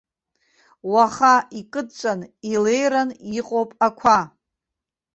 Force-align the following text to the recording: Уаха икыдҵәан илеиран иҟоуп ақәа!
Уаха 0.91 1.35
икыдҵәан 1.59 2.19
илеиран 2.53 3.09
иҟоуп 3.37 3.69
ақәа! 3.87 4.19